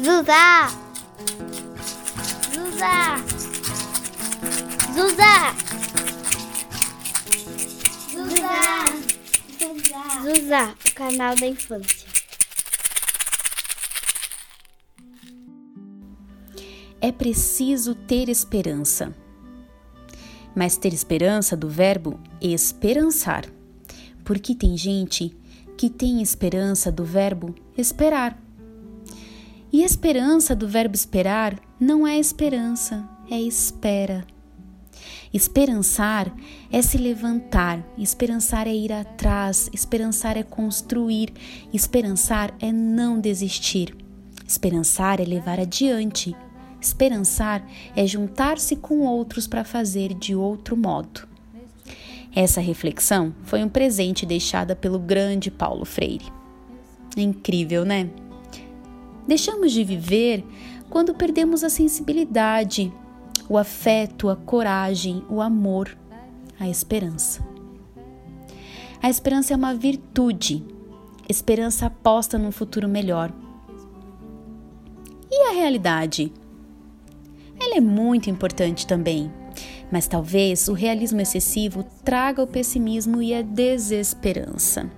Zuzá! 0.00 0.68
Zuzá! 2.54 3.16
Zuzá! 4.94 5.54
Zuzá! 8.12 8.84
Zuzá, 10.22 10.74
o 10.88 10.94
canal 10.94 11.34
da 11.34 11.48
infância. 11.48 12.06
É 17.00 17.10
preciso 17.10 17.96
ter 17.96 18.28
esperança. 18.28 19.12
Mas 20.54 20.76
ter 20.76 20.94
esperança 20.94 21.56
do 21.56 21.68
verbo 21.68 22.20
esperançar. 22.40 23.46
Porque 24.24 24.54
tem 24.54 24.76
gente 24.76 25.36
que 25.76 25.90
tem 25.90 26.22
esperança 26.22 26.92
do 26.92 27.04
verbo 27.04 27.52
esperar. 27.76 28.47
E 29.72 29.82
esperança 29.82 30.56
do 30.56 30.66
verbo 30.66 30.94
esperar 30.94 31.58
não 31.78 32.06
é 32.06 32.18
esperança, 32.18 33.06
é 33.30 33.38
espera. 33.38 34.24
Esperançar 35.32 36.34
é 36.72 36.80
se 36.80 36.96
levantar, 36.96 37.84
esperançar 37.98 38.66
é 38.66 38.74
ir 38.74 38.92
atrás, 38.92 39.68
esperançar 39.74 40.38
é 40.38 40.42
construir, 40.42 41.32
esperançar 41.72 42.54
é 42.60 42.72
não 42.72 43.20
desistir. 43.20 43.94
Esperançar 44.46 45.20
é 45.20 45.24
levar 45.24 45.60
adiante. 45.60 46.34
Esperançar 46.80 47.62
é 47.94 48.06
juntar-se 48.06 48.76
com 48.76 49.00
outros 49.00 49.46
para 49.46 49.64
fazer 49.64 50.14
de 50.14 50.34
outro 50.34 50.76
modo. 50.76 51.28
Essa 52.34 52.60
reflexão 52.60 53.34
foi 53.42 53.62
um 53.62 53.68
presente 53.68 54.24
deixada 54.24 54.74
pelo 54.74 54.98
grande 54.98 55.50
Paulo 55.50 55.84
Freire. 55.84 56.32
Incrível, 57.16 57.84
né? 57.84 58.08
Deixamos 59.28 59.72
de 59.72 59.84
viver 59.84 60.42
quando 60.88 61.14
perdemos 61.14 61.62
a 61.62 61.68
sensibilidade, 61.68 62.90
o 63.46 63.58
afeto, 63.58 64.30
a 64.30 64.36
coragem, 64.36 65.22
o 65.28 65.42
amor, 65.42 65.94
a 66.58 66.66
esperança. 66.66 67.46
A 69.02 69.10
esperança 69.10 69.52
é 69.52 69.56
uma 69.56 69.74
virtude. 69.74 70.64
Esperança 71.28 71.84
aposta 71.84 72.38
num 72.38 72.50
futuro 72.50 72.88
melhor. 72.88 73.30
E 75.30 75.50
a 75.50 75.52
realidade? 75.52 76.32
Ela 77.60 77.76
é 77.76 77.80
muito 77.82 78.30
importante 78.30 78.86
também, 78.86 79.30
mas 79.92 80.06
talvez 80.06 80.68
o 80.68 80.72
realismo 80.72 81.20
excessivo 81.20 81.84
traga 82.02 82.42
o 82.42 82.46
pessimismo 82.46 83.20
e 83.20 83.34
a 83.34 83.42
desesperança. 83.42 84.90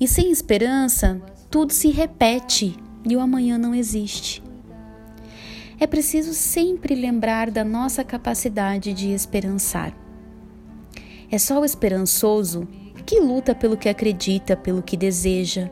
E 0.00 0.08
sem 0.08 0.30
esperança, 0.30 1.20
tudo 1.50 1.70
se 1.70 1.90
repete 1.90 2.82
e 3.04 3.16
o 3.16 3.20
amanhã 3.20 3.58
não 3.58 3.74
existe. 3.74 4.42
É 5.78 5.86
preciso 5.86 6.32
sempre 6.32 6.94
lembrar 6.94 7.50
da 7.50 7.64
nossa 7.64 8.04
capacidade 8.04 8.92
de 8.92 9.10
esperançar. 9.10 9.94
É 11.30 11.38
só 11.38 11.60
o 11.60 11.64
esperançoso 11.64 12.66
que 13.04 13.20
luta 13.20 13.54
pelo 13.54 13.76
que 13.76 13.88
acredita, 13.88 14.56
pelo 14.56 14.82
que 14.82 14.96
deseja, 14.96 15.70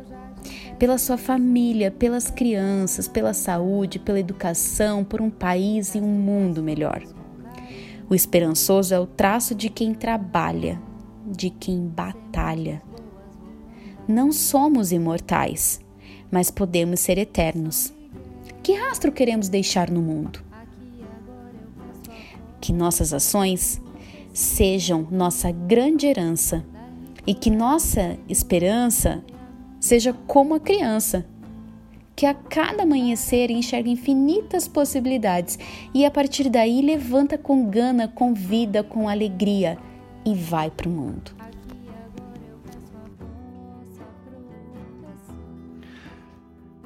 pela 0.79 0.99
sua 0.99 1.17
família, 1.17 1.91
pelas 1.91 2.31
crianças, 2.31 3.07
pela 3.07 3.33
saúde, 3.33 3.99
pela 3.99 4.19
educação, 4.19 5.05
por 5.05 5.21
um 5.21 5.31
país 5.31 5.95
e 5.95 6.01
um 6.01 6.09
mundo 6.09 6.63
melhor. 6.63 7.03
O 8.11 8.15
esperançoso 8.15 8.93
é 8.93 8.99
o 8.99 9.07
traço 9.07 9.55
de 9.55 9.69
quem 9.71 9.95
trabalha, 9.95 10.83
de 11.25 11.49
quem 11.49 11.87
batalha. 11.87 12.83
Não 14.07 14.33
somos 14.33 14.91
imortais, 14.91 15.81
mas 16.33 16.51
podemos 16.51 16.99
ser 16.99 17.19
eternos. 17.19 17.93
Que 18.63 18.73
rastro 18.73 19.13
queremos 19.13 19.51
deixar 19.51 19.91
no 19.91 20.01
mundo? 20.01 20.43
Que 22.59 22.73
nossas 22.73 23.13
ações 23.13 23.81
sejam 24.33 25.07
nossa 25.11 25.53
grande 25.53 26.07
herança 26.07 26.65
e 27.27 27.35
que 27.35 27.51
nossa 27.51 28.17
esperança 28.29 29.23
seja 29.79 30.15
como 30.27 30.55
a 30.55 30.61
criança, 30.61 31.27
que 32.17 32.25
a 32.25 32.33
cada 32.33 32.85
amanhecer 32.85 33.51
enxerga 33.51 33.91
infinitas 33.91 34.67
possibilidades 34.67 35.59
e 35.93 36.07
a 36.07 36.11
partir 36.11 36.49
daí 36.49 36.81
levanta 36.81 37.37
com 37.37 37.69
gana, 37.69 38.09
com 38.09 38.33
vida, 38.33 38.83
com 38.83 39.09
alegria 39.09 39.77
e 40.25 40.35
vai 40.35 40.71
para 40.71 40.89
o 40.89 40.93
mundo. 40.93 41.42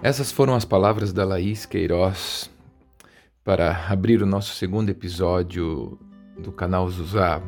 Essas 0.06 0.30
foram 0.30 0.54
as 0.54 0.64
palavras 0.64 1.12
da 1.12 1.24
Laís 1.24 1.66
Queiroz 1.66 2.48
para 3.42 3.90
abrir 3.90 4.22
o 4.22 4.26
nosso 4.26 4.54
segundo 4.54 4.88
episódio 4.88 5.98
do 6.38 6.52
canal 6.52 6.88
Zuzá, 6.88 7.42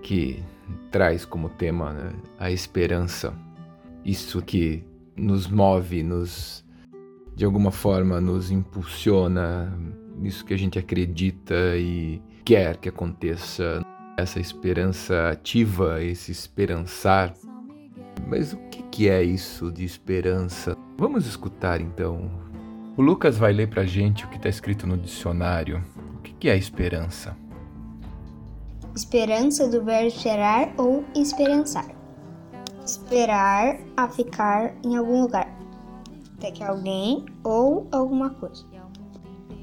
que 0.00 0.40
traz 0.92 1.24
como 1.24 1.48
tema 1.48 1.92
né, 1.92 2.12
a 2.38 2.52
esperança. 2.52 3.34
Isso 4.04 4.40
que 4.40 4.84
nos 5.16 5.48
move, 5.48 6.04
nos 6.04 6.64
de 7.34 7.44
alguma 7.44 7.72
forma 7.72 8.20
nos 8.20 8.52
impulsiona, 8.52 9.76
isso 10.22 10.44
que 10.44 10.54
a 10.54 10.56
gente 10.56 10.78
acredita 10.78 11.76
e 11.76 12.22
quer 12.44 12.76
que 12.76 12.88
aconteça, 12.88 13.84
essa 14.16 14.38
esperança 14.38 15.30
ativa, 15.30 16.00
esse 16.00 16.30
esperançar. 16.30 17.34
Mas 18.26 18.52
o 18.52 18.56
que, 18.56 19.08
é 19.08 19.22
isso 19.22 19.72
de 19.72 19.84
esperança? 19.84 20.76
Vamos 20.98 21.26
escutar 21.26 21.80
então. 21.80 22.30
O 22.96 23.02
Lucas 23.02 23.38
vai 23.38 23.52
ler 23.52 23.68
pra 23.68 23.84
gente 23.84 24.24
o 24.24 24.28
que 24.28 24.36
está 24.36 24.48
escrito 24.48 24.86
no 24.86 24.96
dicionário. 24.96 25.82
O 26.14 26.18
que 26.18 26.48
é 26.48 26.56
esperança? 26.56 27.36
Esperança 28.94 29.68
do 29.68 29.84
verbo 29.84 30.08
esperar 30.08 30.72
ou 30.76 31.04
esperançar. 31.14 31.86
Esperar 32.84 33.78
a 33.96 34.08
ficar 34.08 34.74
em 34.84 34.96
algum 34.96 35.22
lugar, 35.22 35.48
até 36.36 36.50
que 36.50 36.64
alguém 36.64 37.24
ou 37.44 37.86
alguma 37.92 38.30
coisa 38.30 38.70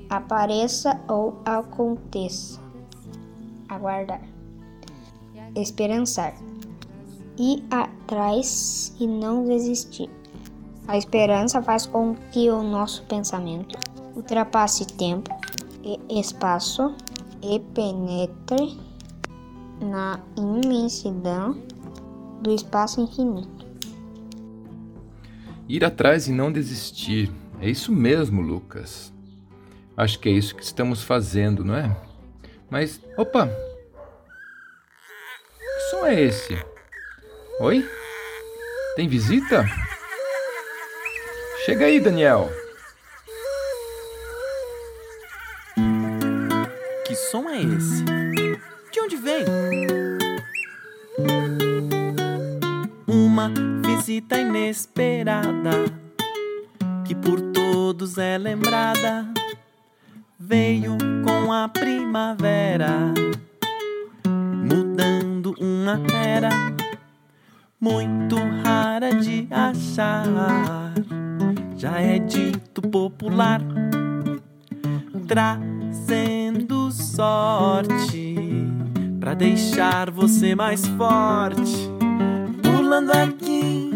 apareça 0.10 1.00
ou 1.08 1.42
aconteça. 1.46 2.60
Aguardar. 3.70 4.22
Esperançar. 5.56 6.34
Ir 7.38 7.64
atrás 7.70 8.96
e 9.00 9.06
não 9.06 9.46
desistir. 9.46 10.10
A 10.88 10.98
esperança 10.98 11.62
faz 11.62 11.86
com 11.86 12.16
que 12.32 12.50
o 12.50 12.64
nosso 12.64 13.04
pensamento 13.04 13.78
ultrapasse 14.16 14.88
tempo 14.88 15.30
e 15.84 16.20
espaço 16.20 16.96
e 17.42 17.60
penetre 17.60 18.80
na 19.80 20.20
imensidão 20.36 21.62
do 22.42 22.54
espaço 22.54 23.02
infinito. 23.02 23.66
Ir 25.68 25.84
atrás 25.84 26.28
e 26.28 26.32
não 26.32 26.52
desistir. 26.52 27.32
É 27.60 27.70
isso 27.70 27.92
mesmo, 27.92 28.42
Lucas. 28.42 29.14
Acho 29.96 30.20
que 30.20 30.30
é 30.30 30.32
isso 30.32 30.56
que 30.56 30.64
estamos 30.64 31.04
fazendo, 31.04 31.66
não 31.66 31.76
é? 31.76 31.96
Mas, 32.70 33.02
opa! 33.18 33.48
Que 35.58 35.90
som 35.90 36.06
é 36.06 36.22
esse? 36.22 36.77
Oi? 37.60 37.84
Tem 38.96 39.08
visita? 39.08 39.66
Chega 41.66 41.86
aí, 41.86 42.00
Daniel. 42.00 42.52
Que 47.04 47.16
som 47.16 47.50
é 47.50 47.60
esse? 47.60 48.04
De 48.92 49.00
onde 49.02 49.16
vem? 49.16 49.44
Uma 53.08 53.52
visita 53.84 54.38
inesperada 54.38 55.72
que 57.08 57.16
por 57.16 57.42
todos 57.54 58.20
é 58.20 58.38
lembrada. 58.38 59.26
Veio 60.40 60.96
com 61.26 61.52
a 61.52 61.68
primavera, 61.68 63.12
mudando 64.64 65.56
uma 65.60 66.00
era 66.24 66.57
muito 67.88 68.36
rara 68.64 69.16
de 69.16 69.48
achar. 69.50 70.94
Já 71.78 72.00
é 72.00 72.20
dito 72.20 72.82
popular, 72.82 73.62
trazendo 75.28 76.92
sorte 76.92 78.36
pra 79.20 79.34
deixar 79.34 80.12
você 80.12 80.54
mais 80.54 80.86
forte. 80.86 81.90
Pulando 82.62 83.12
aqui, 83.12 83.92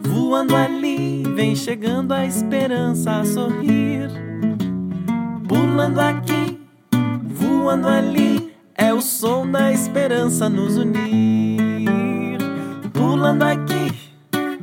voando 0.00 0.56
ali, 0.56 1.22
vem 1.34 1.54
chegando 1.54 2.12
a 2.12 2.24
esperança 2.24 3.20
a 3.20 3.24
sorrir. 3.24 4.08
Pulando 5.46 5.98
aqui, 6.00 6.58
voando 7.24 7.88
ali, 7.88 8.54
é 8.74 8.94
o 8.94 9.00
som 9.00 9.50
da 9.50 9.72
esperança 9.72 10.48
nos 10.48 10.76
unir. 10.76 11.45
Pulando 13.16 13.44
aqui, 13.44 14.12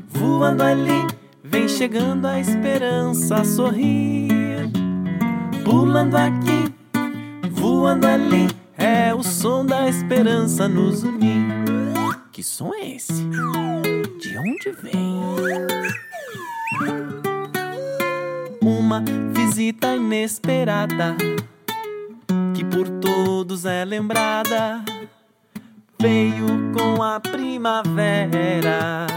voando 0.10 0.62
ali, 0.62 1.08
vem 1.44 1.68
chegando 1.68 2.28
a 2.28 2.40
esperança 2.40 3.38
a 3.38 3.44
sorrir. 3.44 4.72
Pulando 5.66 6.16
aqui, 6.16 6.72
voando 7.50 8.06
ali, 8.06 8.48
é 8.78 9.12
o 9.12 9.24
som 9.24 9.66
da 9.66 9.90
esperança 9.90 10.68
nos 10.70 11.02
unir. 11.02 11.42
Que 12.32 12.44
som 12.44 12.72
é 12.76 12.92
esse? 12.92 13.28
De 14.22 14.38
onde 14.38 14.72
vem? 14.84 15.20
Uma 18.62 19.04
visita 19.34 19.96
inesperada 19.96 21.16
que 22.54 22.64
por 22.64 22.88
todos 23.02 23.66
é 23.66 23.84
lembrada. 23.84 24.86
Veio 26.04 26.48
com 26.74 27.02
a 27.02 27.18
primavera, 27.18 29.08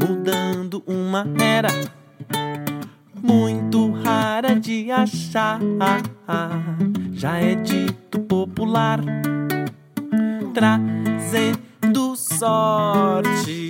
mudando 0.00 0.84
uma 0.86 1.26
era 1.36 1.68
muito 3.20 3.90
rara 3.90 4.54
de 4.54 4.88
achar. 4.92 5.58
Já 7.10 7.38
é 7.38 7.56
dito 7.56 8.20
popular, 8.20 9.00
trazendo 10.54 12.14
sorte 12.14 13.68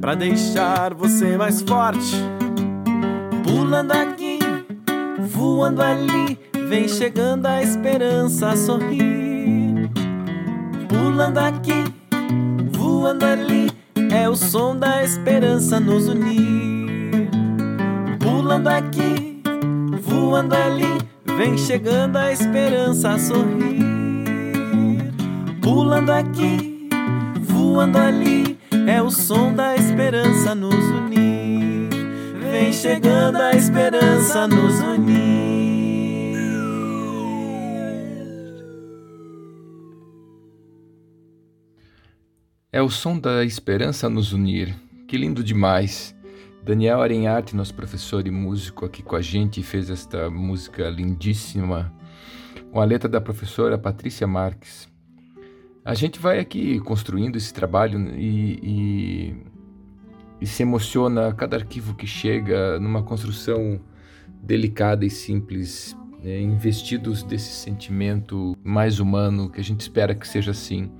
pra 0.00 0.14
deixar 0.14 0.94
você 0.94 1.36
mais 1.36 1.60
forte. 1.60 2.16
Pulando 3.44 3.92
aqui, 3.92 4.38
voando 5.20 5.82
ali, 5.82 6.38
vem 6.66 6.88
chegando 6.88 7.44
a 7.44 7.62
esperança 7.62 8.56
sorrir. 8.56 9.35
Pulando 10.88 11.38
aqui, 11.38 11.84
voando 12.72 13.24
ali, 13.24 13.70
é 14.10 14.28
o 14.28 14.36
som 14.36 14.76
da 14.76 15.02
esperança 15.02 15.80
nos 15.80 16.08
unir. 16.08 17.28
Pulando 18.20 18.68
aqui, 18.68 19.42
voando 20.02 20.54
ali, 20.54 20.98
vem 21.36 21.58
chegando 21.58 22.16
a 22.16 22.32
esperança 22.32 23.10
a 23.10 23.18
sorrir. 23.18 23.84
Pulando 25.60 26.10
aqui, 26.10 26.88
voando 27.40 27.98
ali, 27.98 28.58
é 28.86 29.02
o 29.02 29.10
som 29.10 29.52
da 29.52 29.74
esperança 29.74 30.54
nos 30.54 30.74
unir. 30.74 31.88
Vem 32.50 32.72
chegando 32.72 33.36
a 33.36 33.52
esperança 33.52 34.46
nos 34.46 34.80
unir. 34.80 35.45
É 42.76 42.82
o 42.82 42.90
som 42.90 43.18
da 43.18 43.42
esperança 43.42 44.06
nos 44.06 44.34
unir. 44.34 44.76
Que 45.08 45.16
lindo 45.16 45.42
demais. 45.42 46.14
Daniel 46.62 47.00
Arenharte, 47.00 47.56
nosso 47.56 47.72
professor 47.74 48.26
e 48.26 48.30
músico 48.30 48.84
aqui 48.84 49.02
com 49.02 49.16
a 49.16 49.22
gente, 49.22 49.62
fez 49.62 49.88
esta 49.88 50.28
música 50.28 50.90
lindíssima 50.90 51.90
com 52.70 52.78
a 52.78 52.84
letra 52.84 53.08
da 53.08 53.18
professora 53.18 53.78
Patrícia 53.78 54.26
Marques. 54.26 54.86
A 55.86 55.94
gente 55.94 56.18
vai 56.18 56.38
aqui 56.38 56.78
construindo 56.80 57.36
esse 57.36 57.50
trabalho 57.54 58.14
e, 58.14 58.60
e, 58.62 59.34
e 60.42 60.46
se 60.46 60.62
emociona 60.62 61.28
a 61.28 61.32
cada 61.32 61.56
arquivo 61.56 61.94
que 61.94 62.06
chega 62.06 62.78
numa 62.78 63.02
construção 63.02 63.80
delicada 64.42 65.06
e 65.06 65.08
simples, 65.08 65.96
né, 66.22 66.42
investidos 66.42 67.22
desse 67.22 67.52
sentimento 67.52 68.54
mais 68.62 69.00
humano 69.00 69.48
que 69.48 69.62
a 69.62 69.64
gente 69.64 69.80
espera 69.80 70.14
que 70.14 70.28
seja 70.28 70.50
assim, 70.50 70.90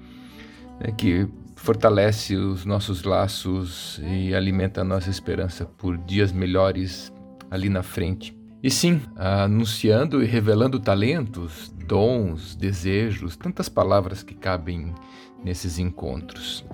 né, 0.81 0.91
que 0.97 1.29
fortalece 1.57 2.37
os 2.37 2.65
nossos 2.65 3.03
laços 3.03 4.01
e 4.05 4.35
alimenta 4.35 4.83
a 4.83 4.85
nossa 4.85 5.11
esperança 5.11 5.65
por 5.65 5.97
dias 5.99 6.31
melhores 6.31 7.13
ali 7.51 7.69
na 7.69 7.83
frente. 7.83 8.37
E 8.63 8.71
sim, 8.71 9.01
anunciando 9.17 10.23
e 10.23 10.27
revelando 10.27 10.79
talentos, 10.79 11.73
dons, 11.87 12.55
desejos, 12.55 13.37
tantas 13.37 13.69
palavras 13.69 14.23
que 14.23 14.35
cabem 14.35 14.95
nesses 15.43 15.79
encontros. 15.79 16.65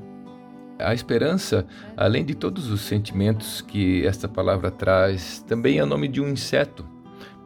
A 0.78 0.92
esperança, 0.92 1.66
além 1.96 2.24
de 2.24 2.34
todos 2.34 2.68
os 2.70 2.80
sentimentos 2.80 3.60
que 3.60 4.04
esta 4.06 4.28
palavra 4.28 4.70
traz, 4.70 5.44
também 5.46 5.78
é 5.78 5.84
o 5.84 5.86
nome 5.86 6.08
de 6.08 6.20
um 6.20 6.28
inseto, 6.28 6.84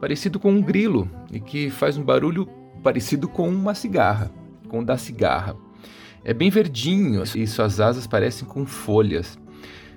parecido 0.01 0.39
com 0.39 0.51
um 0.51 0.61
grilo 0.61 1.09
e 1.31 1.39
que 1.39 1.69
faz 1.69 1.97
um 1.97 2.03
barulho 2.03 2.47
parecido 2.81 3.27
com 3.27 3.47
uma 3.47 3.75
cigarra, 3.75 4.31
com 4.67 4.83
da 4.83 4.97
cigarra. 4.97 5.55
É 6.27 6.33
bem 6.33 6.49
verdinho 6.49 7.23
e 7.23 7.47
suas 7.47 7.79
asas 7.79 8.05
parecem 8.05 8.45
com 8.45 8.65
folhas. 8.65 9.39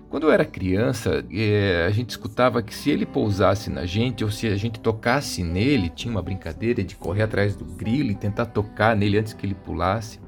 Quando 0.09 0.29
eu 0.29 0.31
era 0.33 0.45
criança, 0.45 1.25
é, 1.29 1.85
a 1.89 1.91
gente 1.91 2.11
escutava 2.11 2.63
que 2.63 2.73
se 2.73 2.89
ele 2.89 3.05
pousasse 3.05 3.69
na 3.69 3.85
gente 3.85 4.23
ou 4.23 4.31
se 4.31 4.47
a 4.47 4.55
gente 4.55 4.79
tocasse 4.79 5.43
nele, 5.43 5.89
tinha 5.89 6.09
uma 6.09 6.23
brincadeira 6.23 6.85
de 6.85 6.95
correr 6.95 7.25
atrás 7.25 7.57
do 7.57 7.65
grilo 7.65 8.13
e 8.13 8.15
tentar 8.15 8.47
tocar 8.47 8.95
nele 8.95 9.19
antes 9.19 9.33
que 9.33 9.45
ele 9.45 9.57
pulasse, 9.57 10.21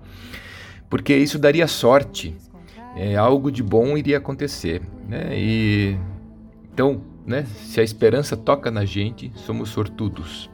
porque 0.90 1.16
isso 1.16 1.38
daria 1.38 1.68
sorte, 1.68 2.36
é, 2.96 3.14
algo 3.14 3.48
de 3.52 3.62
bom 3.62 3.96
iria 3.96 4.18
acontecer. 4.18 4.82
Né? 5.08 5.38
E, 5.38 5.96
então, 6.72 7.00
né, 7.24 7.44
se 7.44 7.80
a 7.80 7.84
esperança 7.84 8.36
toca 8.36 8.72
na 8.72 8.84
gente, 8.84 9.30
somos 9.36 9.68
sortudos. 9.68 10.50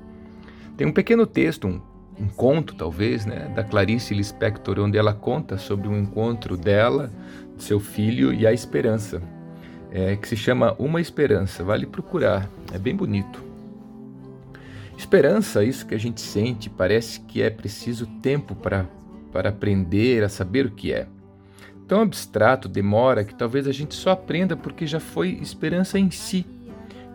Tem 0.76 0.86
um 0.86 0.92
pequeno 0.92 1.26
texto, 1.26 1.66
um 1.66 1.80
um 2.20 2.28
conto, 2.28 2.74
talvez, 2.74 3.24
né, 3.24 3.50
da 3.54 3.62
Clarice 3.62 4.14
Lispector, 4.14 4.78
onde 4.80 4.98
ela 4.98 5.12
conta 5.12 5.56
sobre 5.56 5.88
um 5.88 5.98
encontro 5.98 6.56
dela, 6.56 7.10
seu 7.56 7.78
filho 7.78 8.32
e 8.32 8.46
a 8.46 8.52
esperança, 8.52 9.22
é, 9.90 10.16
que 10.16 10.28
se 10.28 10.36
chama 10.36 10.74
Uma 10.78 11.00
Esperança. 11.00 11.62
Vale 11.62 11.86
procurar, 11.86 12.48
é 12.72 12.78
bem 12.78 12.94
bonito. 12.94 13.42
Esperança, 14.96 15.62
isso 15.62 15.86
que 15.86 15.94
a 15.94 15.98
gente 15.98 16.20
sente, 16.20 16.68
parece 16.68 17.20
que 17.20 17.40
é 17.40 17.50
preciso 17.50 18.06
tempo 18.20 18.54
para 18.54 18.86
para 19.32 19.50
aprender 19.50 20.24
a 20.24 20.28
saber 20.28 20.66
o 20.66 20.70
que 20.70 20.92
é. 20.92 21.06
Tão 21.86 22.02
abstrato, 22.02 22.68
demora, 22.68 23.24
que 23.24 23.34
talvez 23.34 23.66
a 23.66 23.72
gente 23.72 23.94
só 23.94 24.10
aprenda 24.10 24.56
porque 24.56 24.86
já 24.86 25.00
foi 25.00 25.38
esperança 25.40 25.98
em 25.98 26.10
si, 26.10 26.44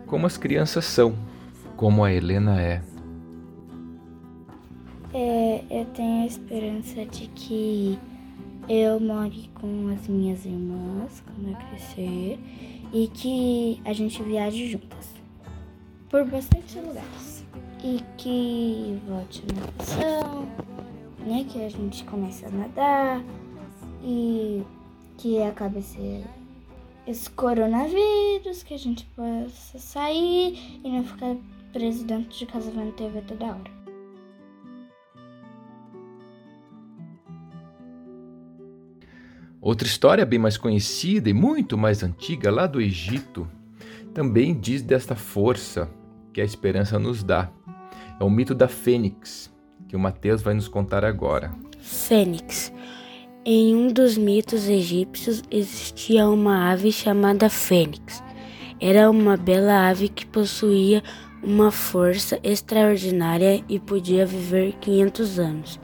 como 0.06 0.26
as 0.26 0.36
crianças 0.36 0.84
são, 0.84 1.14
como 1.76 2.04
a 2.04 2.12
Helena 2.12 2.60
é. 2.60 2.82
Tenho 5.94 6.24
a 6.24 6.26
esperança 6.26 7.06
de 7.06 7.28
que 7.28 7.98
eu 8.68 8.98
more 8.98 9.48
com 9.54 9.88
as 9.88 10.08
minhas 10.08 10.44
irmãs 10.44 11.22
quando 11.24 11.50
eu 11.50 11.56
crescer 11.68 12.38
e 12.92 13.08
que 13.08 13.80
a 13.84 13.92
gente 13.92 14.22
viaje 14.22 14.72
juntas 14.72 15.08
por 16.10 16.24
bastante 16.24 16.78
lugares 16.80 17.44
e 17.82 18.00
que 18.16 19.00
volte 19.06 19.42
na 19.54 19.60
natação, 19.60 20.48
né? 21.24 21.46
Que 21.48 21.64
a 21.64 21.68
gente 21.68 22.02
comece 22.04 22.44
a 22.46 22.50
nadar 22.50 23.22
e 24.02 24.62
que 25.18 25.40
acabe 25.42 25.78
esse, 25.78 26.24
esse 27.06 27.30
coronavírus, 27.30 28.62
que 28.64 28.74
a 28.74 28.78
gente 28.78 29.04
possa 29.14 29.78
sair 29.78 30.80
e 30.82 30.88
não 30.88 31.04
ficar 31.04 31.36
preso 31.72 32.04
dentro 32.04 32.36
de 32.36 32.46
casa 32.46 32.70
vendo 32.70 32.92
TV 32.92 33.20
toda 33.22 33.46
hora. 33.46 33.83
Outra 39.64 39.88
história 39.88 40.26
bem 40.26 40.38
mais 40.38 40.58
conhecida 40.58 41.30
e 41.30 41.32
muito 41.32 41.78
mais 41.78 42.02
antiga, 42.02 42.50
lá 42.50 42.66
do 42.66 42.82
Egito, 42.82 43.48
também 44.12 44.52
diz 44.52 44.82
desta 44.82 45.14
força 45.14 45.88
que 46.34 46.42
a 46.42 46.44
esperança 46.44 46.98
nos 46.98 47.22
dá. 47.22 47.50
É 48.20 48.22
o 48.22 48.28
mito 48.28 48.54
da 48.54 48.68
fênix, 48.68 49.50
que 49.88 49.96
o 49.96 49.98
Mateus 49.98 50.42
vai 50.42 50.52
nos 50.52 50.68
contar 50.68 51.02
agora. 51.02 51.50
Fênix. 51.80 52.70
Em 53.42 53.74
um 53.74 53.90
dos 53.90 54.18
mitos 54.18 54.68
egípcios 54.68 55.42
existia 55.50 56.28
uma 56.28 56.70
ave 56.70 56.92
chamada 56.92 57.48
fênix. 57.48 58.22
Era 58.78 59.10
uma 59.10 59.34
bela 59.34 59.88
ave 59.88 60.10
que 60.10 60.26
possuía 60.26 61.02
uma 61.42 61.70
força 61.70 62.38
extraordinária 62.42 63.64
e 63.66 63.80
podia 63.80 64.26
viver 64.26 64.74
500 64.74 65.38
anos. 65.38 65.80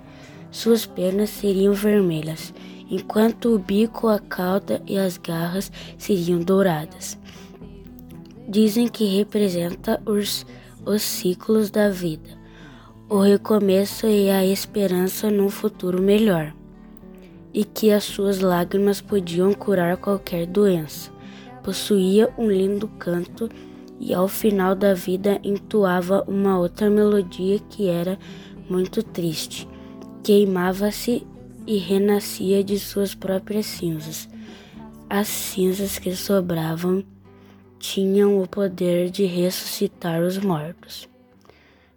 Suas 0.50 0.84
pernas 0.84 1.30
seriam 1.30 1.72
vermelhas 1.72 2.52
enquanto 2.90 3.54
o 3.54 3.59
bico, 3.59 4.09
a 4.09 4.18
cauda 4.18 4.82
e 4.87 4.99
as 4.99 5.16
garras 5.16 5.70
seriam 5.97 6.40
douradas. 6.40 7.16
Dizem 8.49 8.88
que 8.88 9.04
representa 9.04 10.02
os, 10.04 10.44
os 10.85 11.00
ciclos 11.00 11.70
da 11.70 11.88
vida, 11.88 12.30
o 13.09 13.20
recomeço 13.20 14.06
e 14.09 14.28
a 14.28 14.44
esperança 14.44 15.30
num 15.30 15.49
futuro 15.49 16.02
melhor, 16.02 16.52
e 17.54 17.64
que 17.64 17.92
as 17.92 18.04
suas 18.04 18.40
lágrimas 18.40 19.00
podiam 19.00 19.52
curar 19.52 19.97
qualquer 19.97 20.47
doença. 20.47 21.12
Possuía 21.62 22.32
um 22.37 22.50
lindo 22.50 22.88
canto 22.88 23.49
e 24.00 24.14
ao 24.14 24.26
final 24.26 24.75
da 24.75 24.94
vida 24.94 25.38
entoava 25.44 26.25
uma 26.26 26.59
outra 26.59 26.88
melodia 26.88 27.59
que 27.68 27.87
era 27.87 28.18
muito 28.68 29.02
triste. 29.02 29.68
Queimava-se 30.23 31.26
e 31.67 31.76
renascia 31.79 32.62
de 32.64 32.79
suas 32.79 33.14
próprias 33.14 33.67
cinzas. 33.67 34.29
As 35.09 35.29
cinzas 35.29 35.99
que 35.99 36.14
sobravam 36.14 37.05
tinham 37.79 38.43
o 38.43 38.47
poder 38.47 39.11
de 39.11 39.25
ressuscitar 39.25 40.21
os 40.21 40.38
mortos. 40.38 41.09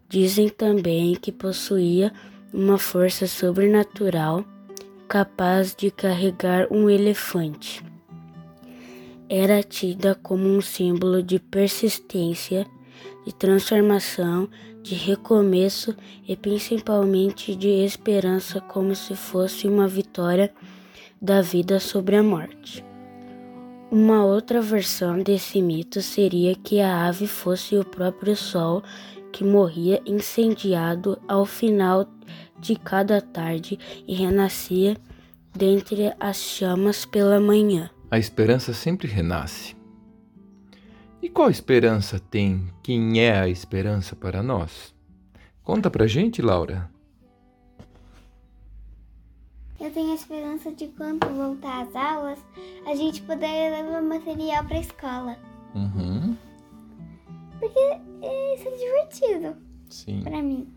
Dizem 0.08 0.50
também 0.50 1.16
que 1.16 1.32
possuía 1.32 2.14
uma 2.54 2.78
força 2.78 3.28
sobrenatural 3.28 4.46
capaz 5.08 5.76
de 5.76 5.92
carregar 5.92 6.68
um 6.72 6.90
elefante. 6.90 7.84
Era 9.30 9.64
tida 9.64 10.16
como 10.16 10.48
um 10.48 10.62
símbolo 10.62 11.24
de 11.24 11.40
persistência, 11.40 12.68
de 13.26 13.34
transformação, 13.34 14.50
de 14.82 14.96
recomeço 14.96 15.96
e 16.28 16.36
principalmente 16.36 17.56
de 17.56 17.70
esperança, 17.70 18.60
como 18.60 18.96
se 18.96 19.16
fosse 19.16 19.68
uma 19.68 19.88
vitória 19.88 20.54
da 21.22 21.42
vida 21.42 21.80
sobre 21.80 22.16
a 22.16 22.24
morte. 22.24 22.84
Uma 23.90 24.26
outra 24.26 24.62
versão 24.62 25.22
desse 25.22 25.62
mito 25.62 26.02
seria 26.02 26.56
que 26.56 26.82
a 26.82 27.06
ave 27.06 27.28
fosse 27.28 27.78
o 27.78 27.86
próprio 27.86 28.36
sol 28.36 28.84
que 29.32 29.44
morria 29.44 30.02
incendiado 30.06 31.20
ao 31.28 31.46
final 31.46 32.08
de 32.60 32.76
cada 32.76 33.22
tarde 33.22 33.78
e 34.08 34.16
renascia 34.16 34.98
dentre 35.56 36.14
as 36.20 36.38
chamas 36.38 37.06
pela 37.06 37.40
manhã. 37.40 37.90
A 38.10 38.18
esperança 38.18 38.74
sempre 38.74 39.08
renasce. 39.08 39.76
E 41.24 41.30
qual 41.30 41.50
esperança 41.50 42.20
tem? 42.20 42.68
Quem 42.84 43.22
é 43.22 43.40
a 43.40 43.48
esperança 43.48 44.14
para 44.14 44.44
nós? 44.44 44.94
Conta 45.64 45.90
pra 45.90 46.06
gente, 46.06 46.42
Laura. 46.42 46.92
Eu 49.80 49.90
tenho 49.92 50.12
a 50.12 50.16
esperança 50.16 50.70
de 50.74 50.88
quando 50.90 51.26
voltar 51.36 51.84
às 51.84 51.96
aulas, 51.96 52.40
a 52.86 52.94
gente 52.96 53.22
poder 53.22 53.72
levar 53.72 54.02
material 54.02 54.66
pra 54.66 54.80
escola. 54.80 55.38
Uhum. 55.74 56.36
Porque 57.58 57.80
isso 58.56 58.68
é 58.68 58.78
divertido 58.78 59.56
Sim, 59.90 60.22
pra 60.24 60.42
mim. 60.44 60.68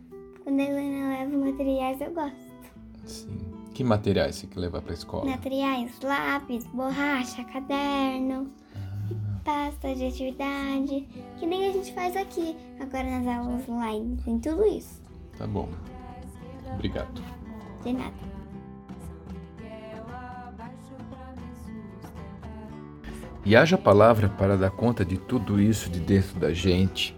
Quando 0.45 0.61
a 0.61 0.63
Helena 0.63 1.09
leva 1.19 1.37
materiais, 1.39 2.01
eu 2.01 2.13
gosto. 2.13 2.37
sim. 3.05 3.37
Que 3.75 3.83
materiais 3.85 4.37
você 4.37 4.47
quer 4.47 4.61
levar 4.61 4.81
pra 4.81 4.95
escola? 4.95 5.27
Materiais, 5.27 5.93
lápis, 6.03 6.65
borracha, 6.69 7.45
caderno, 7.45 8.51
pasta 9.47 9.95
de 9.95 10.09
atividade, 10.09 11.07
que 11.39 11.47
nem 11.47 11.69
a 11.69 11.73
gente 11.73 11.95
faz 11.95 12.17
aqui. 12.17 12.57
Agora 12.81 13.05
nas 13.05 13.27
aulas 13.29 13.69
online, 13.69 14.19
tem 14.25 14.41
tudo 14.41 14.67
isso. 14.67 15.01
Tá 15.39 15.47
bom. 15.47 15.69
Obrigado. 16.75 17.23
De 17.85 17.93
nada. 17.93 18.27
E 23.45 23.55
haja 23.55 23.79
palavra 23.79 24.29
para 24.29 24.57
dar 24.57 24.71
conta 24.71 25.05
de 25.05 25.17
tudo 25.17 25.61
isso 25.61 25.89
de 25.89 26.01
dentro 26.01 26.41
da 26.41 26.53
gente. 26.53 27.15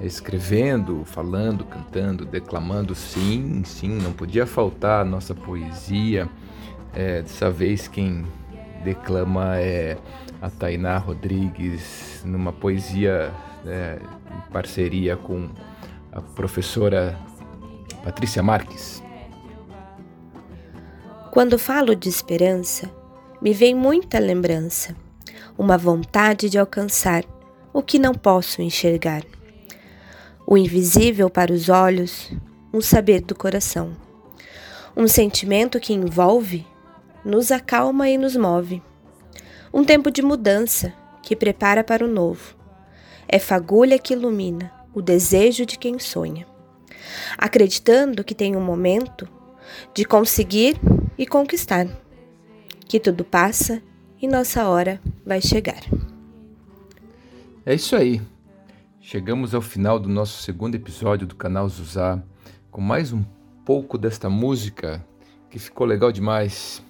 É 0.00 0.06
Escrevendo, 0.06 1.04
falando, 1.04 1.64
cantando, 1.64 2.24
declamando, 2.24 2.96
sim, 2.96 3.62
sim, 3.64 3.90
não 4.00 4.12
podia 4.12 4.44
faltar 4.44 5.02
a 5.02 5.04
nossa 5.04 5.32
poesia. 5.32 6.28
É, 6.92 7.22
dessa 7.22 7.48
vez 7.48 7.86
quem 7.86 8.26
declama 8.82 9.58
é 9.58 9.96
a 10.40 10.48
Tainá 10.48 10.98
Rodrigues, 10.98 12.22
numa 12.24 12.52
poesia 12.52 13.32
é, 13.66 13.98
em 14.00 14.52
parceria 14.52 15.16
com 15.16 15.48
a 16.12 16.20
professora 16.20 17.18
Patrícia 18.02 18.42
Marques. 18.42 19.02
Quando 21.30 21.58
falo 21.58 21.94
de 21.94 22.08
esperança, 22.08 22.90
me 23.40 23.52
vem 23.52 23.74
muita 23.74 24.18
lembrança, 24.18 24.96
uma 25.56 25.78
vontade 25.78 26.50
de 26.50 26.58
alcançar 26.58 27.24
o 27.72 27.82
que 27.82 27.98
não 27.98 28.14
posso 28.14 28.60
enxergar. 28.62 29.22
O 30.46 30.56
invisível 30.56 31.30
para 31.30 31.52
os 31.52 31.68
olhos, 31.68 32.32
um 32.74 32.80
saber 32.80 33.20
do 33.20 33.34
coração. 33.34 33.92
Um 34.96 35.06
sentimento 35.06 35.78
que 35.78 35.92
envolve, 35.92 36.66
nos 37.24 37.50
acalma 37.50 38.08
e 38.08 38.16
nos 38.16 38.36
move. 38.36 38.82
Um 39.72 39.84
tempo 39.84 40.10
de 40.10 40.22
mudança 40.22 40.92
que 41.22 41.36
prepara 41.36 41.84
para 41.84 42.04
o 42.04 42.08
novo. 42.08 42.54
É 43.28 43.38
fagulha 43.38 43.98
que 43.98 44.14
ilumina 44.14 44.72
o 44.92 45.00
desejo 45.00 45.64
de 45.64 45.78
quem 45.78 45.98
sonha. 45.98 46.46
Acreditando 47.38 48.24
que 48.24 48.34
tem 48.34 48.56
um 48.56 48.60
momento 48.60 49.28
de 49.94 50.04
conseguir 50.04 50.76
e 51.16 51.26
conquistar. 51.26 51.86
Que 52.88 52.98
tudo 52.98 53.24
passa 53.24 53.80
e 54.20 54.26
nossa 54.26 54.68
hora 54.68 55.00
vai 55.24 55.40
chegar. 55.40 55.80
É 57.64 57.74
isso 57.74 57.94
aí. 57.94 58.20
Chegamos 59.00 59.54
ao 59.54 59.62
final 59.62 59.98
do 59.98 60.08
nosso 60.08 60.42
segundo 60.42 60.74
episódio 60.74 61.26
do 61.26 61.34
canal 61.34 61.68
Zuzá, 61.68 62.22
com 62.70 62.80
mais 62.80 63.12
um 63.12 63.24
pouco 63.64 63.96
desta 63.96 64.28
música 64.28 65.04
que 65.48 65.58
ficou 65.58 65.86
legal 65.86 66.12
demais. 66.12 66.82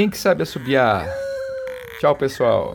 Quem 0.00 0.08
que 0.08 0.16
sabe 0.16 0.44
assobiar? 0.44 1.06
Tchau, 2.00 2.16
pessoal. 2.16 2.74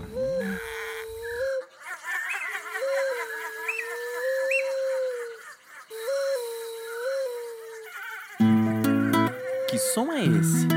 Que 9.67 9.79
som 9.79 10.13
é 10.13 10.23
esse? 10.23 10.67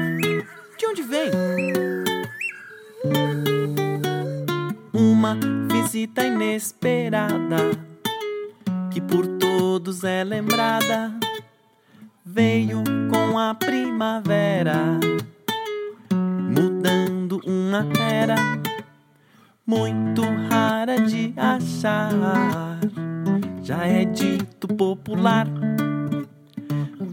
De 0.78 0.86
onde 0.86 1.02
vem? 1.02 1.30
Uma 4.94 5.36
visita 5.70 6.24
inesperada 6.24 7.58
que 8.90 9.02
por 9.02 9.26
todos 9.36 10.02
é 10.02 10.24
lembrada. 10.24 11.12
Veio 12.24 12.82
com 13.10 13.38
a 13.38 13.54
primavera, 13.54 14.98
era 18.00 18.36
muito 19.66 20.22
rara 20.48 21.00
de 21.00 21.32
achar. 21.36 22.10
Já 23.62 23.84
é 23.86 24.04
dito 24.04 24.68
popular 24.68 25.46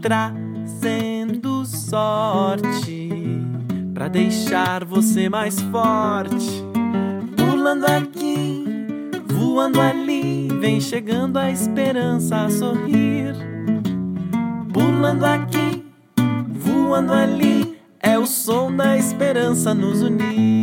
trazendo 0.06 1.64
sorte 1.64 3.10
pra 3.92 4.08
deixar 4.08 4.84
você 4.84 5.28
mais 5.28 5.60
forte. 5.62 6.64
Pulando 7.36 7.86
aqui, 7.86 8.64
voando 9.26 9.80
ali, 9.80 10.48
vem 10.60 10.80
chegando 10.80 11.38
a 11.38 11.50
esperança 11.50 12.44
a 12.44 12.50
sorrir. 12.50 13.34
Pulando 14.72 15.24
aqui, 15.24 15.84
voando 16.50 17.12
ali, 17.12 17.76
é 18.00 18.16
o 18.16 18.26
som 18.26 18.74
da 18.74 18.96
esperança 18.96 19.74
nos 19.74 20.02
unir. 20.02 20.55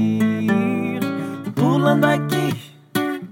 Pulando 1.84 2.06
aqui, 2.06 2.74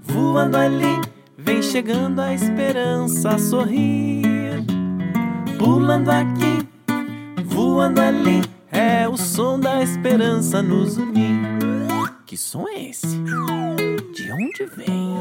voando 0.02 0.58
ali, 0.58 1.00
vem 1.38 1.62
chegando 1.62 2.20
a 2.20 2.34
esperança 2.34 3.30
a 3.30 3.38
sorrir. 3.38 4.66
Pulando 5.58 6.10
aqui, 6.10 6.68
voando 7.46 7.98
ali, 7.98 8.42
é 8.70 9.08
o 9.08 9.16
som 9.16 9.58
da 9.58 9.82
esperança 9.82 10.60
nos 10.60 10.98
unir. 10.98 11.34
Que 12.26 12.36
som 12.36 12.68
é 12.68 12.90
esse? 12.90 13.16
De 14.12 14.30
onde 14.30 14.66
vem? 14.76 15.14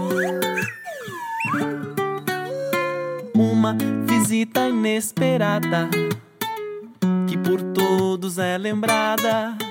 Uma 3.34 3.78
visita 4.10 4.68
inesperada 4.68 5.90
que 7.30 7.38
por 7.38 7.62
todos 7.62 8.38
é 8.38 8.58
lembrada. 8.58 9.71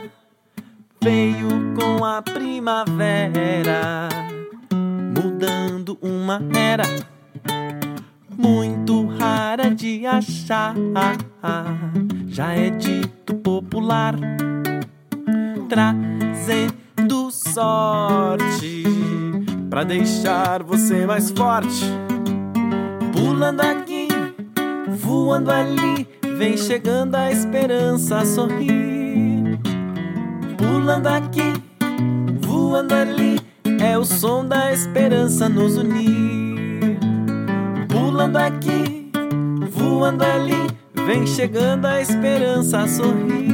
Veio 1.02 1.48
com 1.74 2.04
a 2.04 2.20
primavera, 2.20 4.06
mudando 5.16 5.96
uma 6.02 6.42
era 6.54 6.84
muito 8.36 9.06
rara 9.06 9.74
de 9.74 10.04
achar. 10.06 10.74
Já 12.26 12.52
é 12.52 12.68
dito 12.68 13.34
popular, 13.36 14.14
trazendo 15.70 17.30
sorte 17.30 18.84
pra 19.70 19.84
deixar 19.84 20.62
você 20.62 21.06
mais 21.06 21.30
forte. 21.30 21.86
Pulando 23.10 23.62
aqui, 23.62 24.06
voando 24.98 25.50
ali, 25.50 26.06
vem 26.36 26.58
chegando 26.58 27.14
a 27.14 27.32
esperança 27.32 28.22
sorrir. 28.26 28.99
Pulando 30.80 31.08
aqui, 31.08 31.52
voando 32.40 32.94
ali, 32.94 33.38
é 33.82 33.98
o 33.98 34.04
som 34.04 34.46
da 34.46 34.72
esperança 34.72 35.46
nos 35.46 35.76
unir. 35.76 36.98
Pulando 37.86 38.38
aqui, 38.38 39.12
voando 39.70 40.24
ali, 40.24 40.70
Vem 41.06 41.26
chegando 41.26 41.84
a 41.84 42.00
esperança 42.00 42.78
a 42.78 42.88
sorrir. 42.88 43.52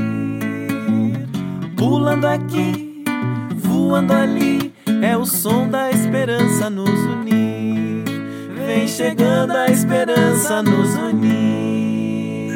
Pulando 1.77 2.27
aqui, 2.27 3.03
voando 3.57 4.13
ali, 4.13 4.73
é 5.03 5.17
o 5.17 5.27
som 5.27 5.69
da 5.69 5.91
esperança 5.91 6.71
nos 6.71 6.89
unir. 6.91 8.05
Vem 8.65 8.87
chegando 8.87 9.51
a 9.51 9.67
esperança 9.67 10.63
nos 10.63 10.95
unir. 10.95 12.53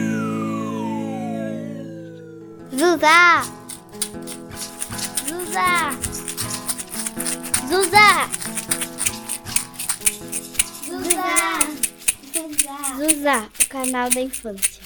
Zuzá! 2.72 3.59
Zuzá! 5.50 5.90
Zuzá! 7.68 8.28
Zuzá! 10.86 11.58
Zuzá! 12.32 12.78
Zuzá, 12.96 13.48
o 13.60 13.68
canal 13.68 14.10
da 14.10 14.20
infância. 14.20 14.79